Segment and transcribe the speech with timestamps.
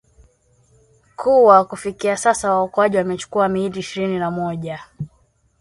[1.15, 4.79] kuwa kufikia sasa waokoaji wamechukua miili ishirini na moja